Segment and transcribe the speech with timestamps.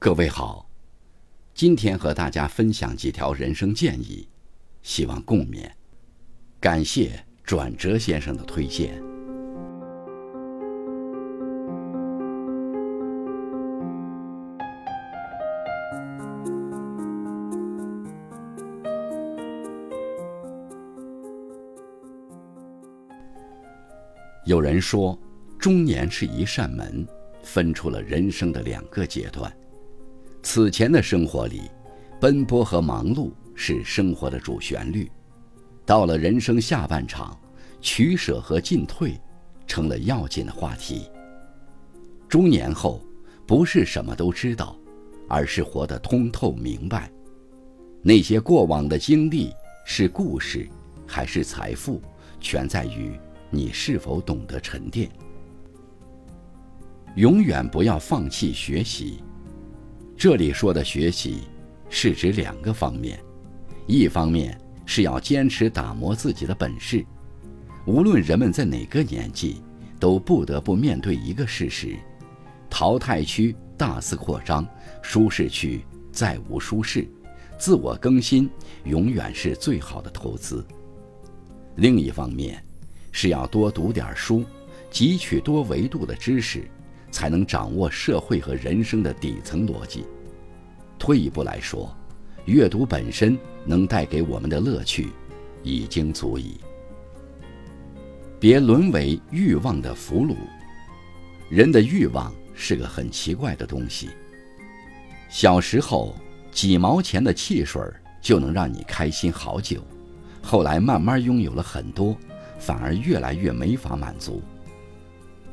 [0.00, 0.70] 各位好，
[1.54, 4.28] 今天和大家分享几条人生建议，
[4.80, 5.68] 希望共勉。
[6.60, 9.02] 感谢转折先生的推荐。
[24.46, 25.18] 有人说，
[25.58, 27.04] 中年是一扇门，
[27.42, 29.52] 分出了人生的两个阶段。
[30.42, 31.62] 此前的生活里，
[32.20, 35.06] 奔波和忙碌是生活的主旋律；
[35.84, 37.38] 到了人生下半场，
[37.80, 39.20] 取舍和进退
[39.66, 41.08] 成了要紧的话题。
[42.28, 43.02] 中年后，
[43.46, 44.76] 不是什么都知道，
[45.28, 47.10] 而是活得通透明白。
[48.02, 49.52] 那些过往的经历
[49.84, 50.68] 是故事，
[51.06, 52.00] 还是财富，
[52.40, 53.18] 全在于。
[53.50, 55.10] 你是否懂得沉淀？
[57.16, 59.22] 永远不要放弃学习。
[60.18, 61.44] 这里说的学习，
[61.88, 63.20] 是指两个方面：
[63.86, 67.06] 一方面是要坚持打磨自己的本事。
[67.86, 69.62] 无论人们在哪个年纪，
[70.00, 71.94] 都不得不面对一个事实：
[72.68, 74.66] 淘汰区大肆扩张，
[75.02, 77.08] 舒适区再无舒适。
[77.56, 78.50] 自我更新
[78.86, 80.66] 永远是最好的投资。
[81.76, 82.60] 另一方面，
[83.12, 84.44] 是要多读点书，
[84.90, 86.68] 汲取多维度的知识，
[87.10, 90.04] 才能掌握社会和人生的底层逻辑。
[90.98, 91.94] 退一步来说，
[92.44, 95.08] 阅读本身能带给我们的乐趣，
[95.62, 96.60] 已经足矣。
[98.40, 100.36] 别沦为欲望的俘虏。
[101.50, 104.10] 人的欲望是个很奇怪的东西。
[105.28, 106.14] 小时候，
[106.50, 107.82] 几毛钱的汽水
[108.20, 109.82] 就能让你开心好久，
[110.42, 112.16] 后来慢慢拥有了很多。
[112.60, 114.42] 反而越来越没法满足。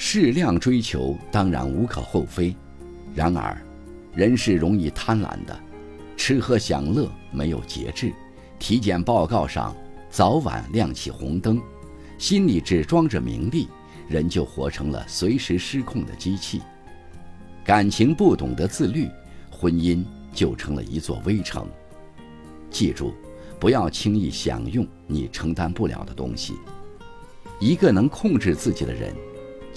[0.00, 2.54] 适量追求当然无可厚非，
[3.16, 3.60] 然而，
[4.14, 5.58] 人是容易贪婪的，
[6.16, 8.12] 吃喝享乐没有节制，
[8.60, 9.74] 体检报告上
[10.08, 11.60] 早晚亮起红灯，
[12.16, 13.66] 心里只装着名利，
[14.08, 16.62] 人就活成了随时失控的机器。
[17.64, 19.08] 感情不懂得自律，
[19.50, 21.66] 婚姻就成了一座危城。
[22.70, 23.12] 记住，
[23.58, 26.54] 不要轻易享用你承担不了的东西。
[27.58, 29.12] 一个能控制自己的人，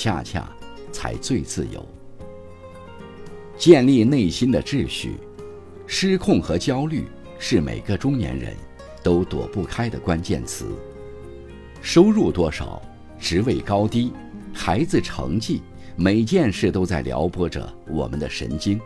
[0.00, 0.48] 恰恰
[0.92, 1.84] 才最自由。
[3.56, 5.16] 建立内心的秩序，
[5.88, 8.54] 失控和焦虑是每个中年人
[9.02, 10.66] 都躲不开的关键词。
[11.82, 12.80] 收入多少，
[13.18, 14.12] 职位高低，
[14.54, 15.62] 孩子成绩，
[15.96, 18.80] 每件事都在撩拨着我们的神经。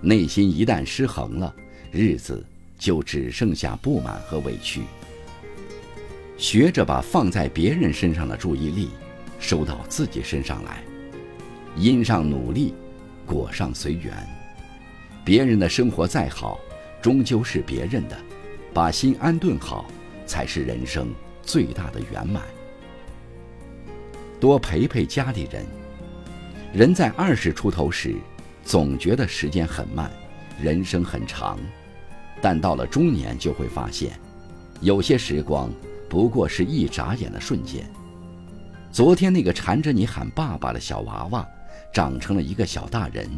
[0.00, 1.54] 内心一旦失衡了，
[1.92, 2.44] 日子
[2.76, 4.80] 就只剩下不满和委屈。
[6.36, 8.88] 学着把放在别人身上的注意力
[9.40, 10.84] 收到自己身上来，
[11.74, 12.74] 因上努力，
[13.26, 14.14] 果上随缘。
[15.24, 16.60] 别人的生活再好，
[17.02, 18.16] 终究是别人的，
[18.72, 19.86] 把心安顿好，
[20.26, 21.08] 才是人生
[21.42, 22.44] 最大的圆满。
[24.38, 25.64] 多陪陪家里人。
[26.72, 28.14] 人在二十出头时，
[28.62, 30.10] 总觉得时间很慢，
[30.62, 31.58] 人生很长，
[32.40, 34.12] 但到了中年，就会发现，
[34.80, 35.70] 有些时光。
[36.08, 37.88] 不过是一眨眼的瞬间。
[38.92, 41.48] 昨天那个缠着你喊爸爸的小娃娃，
[41.92, 43.28] 长成了一个小大人。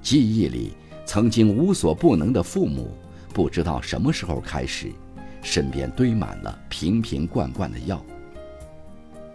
[0.00, 2.94] 记忆里曾经无所不能的父母，
[3.34, 4.92] 不知道什么时候开始，
[5.42, 8.00] 身边堆满了瓶瓶罐罐的药。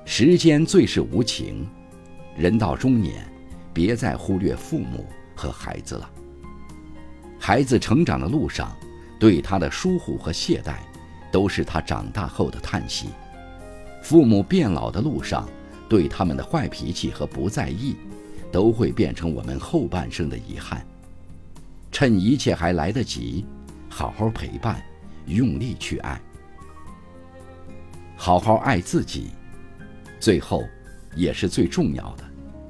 [0.05, 1.67] 时间最是无情，
[2.37, 3.25] 人到中年，
[3.73, 6.09] 别再忽略父母和孩子了。
[7.37, 8.73] 孩子成长的路上，
[9.19, 10.75] 对他的疏忽和懈怠。
[11.31, 13.09] 都是他长大后的叹息。
[14.05, 15.49] 父母变老的路上，
[15.89, 17.95] 对他们的坏脾气和不在意，
[18.51, 20.85] 都会变成我们后半生的遗憾。
[21.91, 23.47] 趁一切还来得及，
[23.89, 24.79] 好好陪伴，
[25.25, 26.21] 用力去爱，
[28.15, 29.31] 好好爱自己。
[30.19, 30.63] 最后，
[31.15, 32.23] 也是最重要的，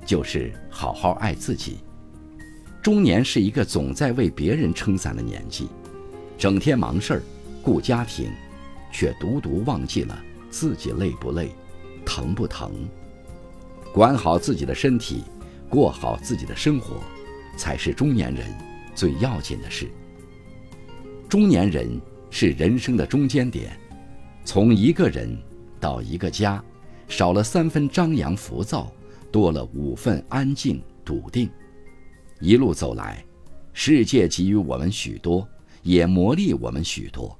[0.05, 1.79] 就是好好爱自己。
[2.81, 5.67] 中年是一个总在为别人撑伞的年纪，
[6.37, 7.21] 整天忙事儿，
[7.61, 8.31] 顾家庭。
[8.89, 10.17] 却独独忘记了
[10.55, 11.53] 自己累不累，
[12.05, 12.71] 疼不疼。
[13.93, 15.21] 管好自己的身体，
[15.69, 17.01] 过好自己的生活，
[17.57, 18.55] 才是中年人
[18.95, 19.91] 最要紧的事。
[21.27, 21.99] 中年人
[22.29, 23.77] 是人生的中间点，
[24.45, 25.37] 从一个人
[25.77, 26.63] 到一个家，
[27.09, 28.89] 少了三分张扬浮躁，
[29.29, 31.49] 多了五分安静笃定。
[32.39, 33.21] 一路走来，
[33.73, 35.45] 世界给予我们许多，
[35.83, 37.37] 也磨砺我们许多。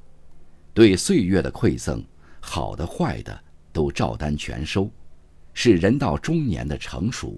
[0.73, 2.03] 对岁月的馈赠，
[2.47, 3.43] 好的坏的
[3.73, 4.89] 都照单全收，
[5.53, 7.37] 是人到中年的成熟。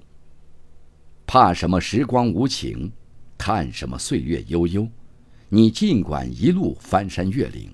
[1.25, 2.91] 怕什么时光无情？
[3.37, 4.85] 叹什么岁月悠悠？
[5.47, 7.73] 你尽管一路翻山越岭，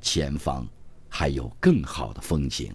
[0.00, 0.66] 前方
[1.08, 2.74] 还有更好的风景。